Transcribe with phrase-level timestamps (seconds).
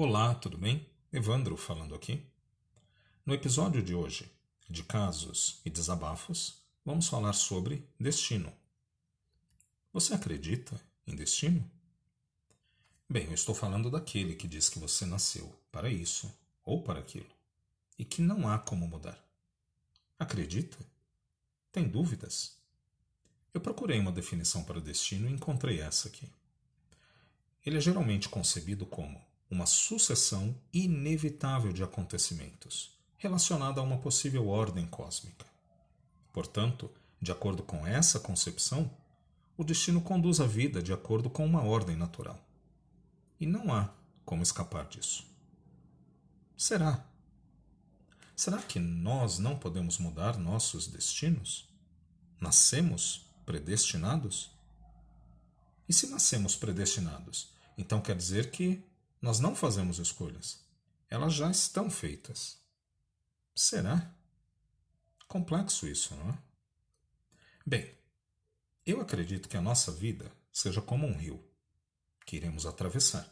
[0.00, 0.88] Olá, tudo bem?
[1.12, 2.24] Evandro falando aqui.
[3.26, 4.30] No episódio de hoje,
[4.70, 8.52] de casos e desabafos, vamos falar sobre destino.
[9.92, 11.68] Você acredita em destino?
[13.10, 16.32] Bem, eu estou falando daquele que diz que você nasceu para isso
[16.64, 17.34] ou para aquilo
[17.98, 19.20] e que não há como mudar.
[20.16, 20.78] Acredita?
[21.72, 22.56] Tem dúvidas?
[23.52, 26.30] Eu procurei uma definição para destino e encontrei essa aqui.
[27.66, 34.86] Ele é geralmente concebido como uma sucessão inevitável de acontecimentos, relacionada a uma possível ordem
[34.86, 35.46] cósmica.
[36.32, 36.90] Portanto,
[37.20, 38.90] de acordo com essa concepção,
[39.56, 42.38] o destino conduz a vida de acordo com uma ordem natural.
[43.40, 43.90] E não há
[44.24, 45.26] como escapar disso.
[46.56, 47.04] Será?
[48.36, 51.68] Será que nós não podemos mudar nossos destinos?
[52.40, 54.50] Nascemos predestinados?
[55.88, 58.84] E se nascemos predestinados, então quer dizer que
[59.20, 60.64] nós não fazemos escolhas.
[61.08, 62.58] Elas já estão feitas.
[63.54, 64.14] Será?
[65.26, 66.38] Complexo isso, não é?
[67.66, 67.94] Bem,
[68.86, 71.44] eu acredito que a nossa vida seja como um rio
[72.24, 73.28] que iremos atravessar.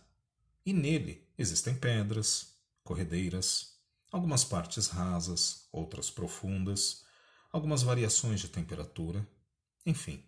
[0.64, 3.78] E nele existem pedras, corredeiras,
[4.10, 7.04] algumas partes rasas, outras profundas,
[7.52, 9.26] algumas variações de temperatura,
[9.84, 10.24] enfim,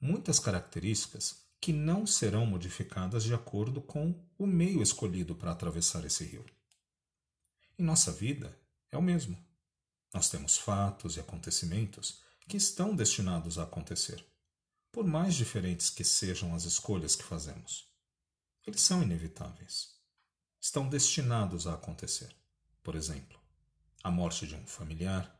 [0.00, 6.22] muitas características que não serão modificadas de acordo com o meio escolhido para atravessar esse
[6.22, 6.44] rio.
[7.78, 8.54] Em nossa vida
[8.92, 9.42] é o mesmo.
[10.12, 14.22] Nós temos fatos e acontecimentos que estão destinados a acontecer,
[14.92, 17.88] por mais diferentes que sejam as escolhas que fazemos.
[18.66, 19.94] Eles são inevitáveis.
[20.60, 22.36] Estão destinados a acontecer.
[22.82, 23.40] Por exemplo,
[24.02, 25.34] a morte de um familiar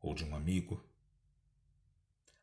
[0.00, 0.80] ou de um amigo.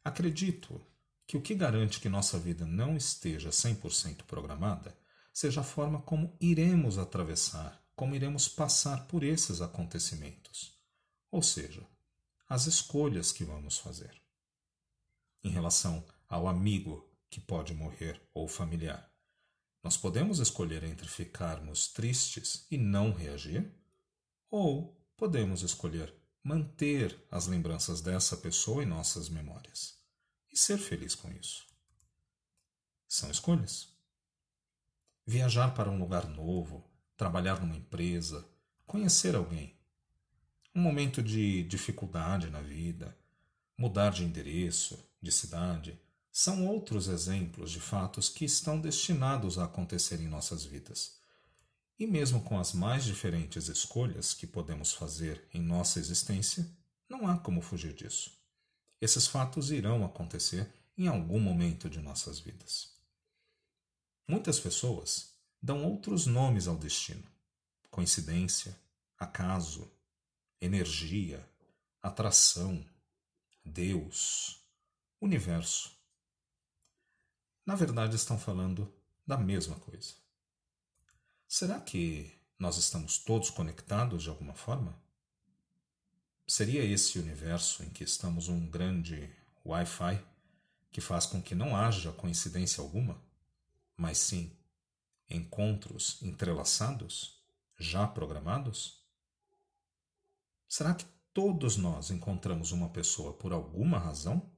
[0.03, 0.85] Acredito
[1.27, 4.97] que o que garante que nossa vida não esteja 100% programada
[5.33, 10.77] seja a forma como iremos atravessar, como iremos passar por esses acontecimentos,
[11.31, 11.85] ou seja,
[12.47, 14.21] as escolhas que vamos fazer.
[15.43, 19.11] Em relação ao amigo que pode morrer ou familiar,
[19.83, 23.71] nós podemos escolher entre ficarmos tristes e não reagir,
[24.49, 30.04] ou podemos escolher manter as lembranças dessa pessoa em nossas memórias
[30.55, 31.67] e ser feliz com isso.
[33.09, 33.89] São escolhas.
[35.27, 38.47] Viajar para um lugar novo, trabalhar numa empresa,
[38.87, 39.77] conhecer alguém.
[40.73, 43.17] Um momento de dificuldade na vida,
[43.77, 45.99] mudar de endereço, de cidade,
[46.31, 51.19] são outros exemplos de fatos que estão destinados a acontecer em nossas vidas.
[51.99, 56.65] E mesmo com as mais diferentes escolhas que podemos fazer em nossa existência,
[57.09, 58.44] não há como fugir disso.
[59.05, 62.97] Esses fatos irão acontecer em algum momento de nossas vidas.
[64.27, 67.23] Muitas pessoas dão outros nomes ao destino:
[67.91, 68.75] coincidência,
[69.15, 69.91] acaso,
[70.59, 71.47] energia,
[72.01, 72.83] atração,
[73.63, 74.65] Deus,
[75.21, 75.95] universo.
[77.63, 78.91] Na verdade, estão falando
[79.23, 80.15] da mesma coisa.
[81.47, 84.99] Será que nós estamos todos conectados de alguma forma?
[86.47, 89.33] Seria esse universo em que estamos um grande
[89.65, 90.23] Wi-Fi
[90.91, 93.19] que faz com que não haja coincidência alguma,
[93.97, 94.55] mas sim
[95.27, 97.43] encontros entrelaçados,
[97.79, 99.03] já programados?
[100.67, 104.51] Será que todos nós encontramos uma pessoa por alguma razão?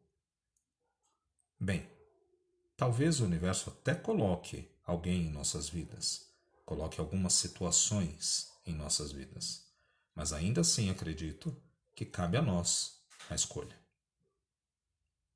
[1.58, 1.90] Bem,
[2.76, 6.30] talvez o universo até coloque alguém em nossas vidas,
[6.66, 9.72] coloque algumas situações em nossas vidas,
[10.14, 11.56] mas ainda assim acredito
[11.98, 13.76] que cabe a nós a escolha.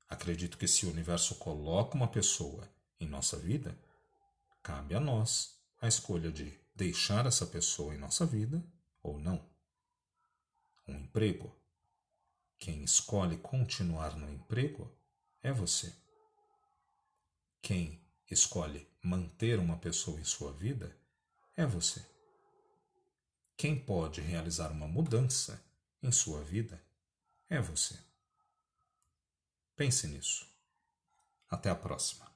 [0.08, 3.76] Acredito que se o universo coloca uma pessoa em nossa vida,
[4.62, 8.64] cabe a nós a escolha de deixar essa pessoa em nossa vida
[9.02, 9.44] ou não.
[10.86, 11.52] Um emprego.
[12.60, 14.88] Quem escolhe continuar no emprego
[15.42, 15.92] é você.
[17.60, 20.96] Quem escolhe manter uma pessoa em sua vida
[21.56, 22.06] é você.
[23.56, 25.60] Quem pode realizar uma mudança
[26.02, 26.82] em sua vida
[27.48, 27.98] é você.
[29.76, 30.48] Pense nisso.
[31.48, 32.31] Até a próxima.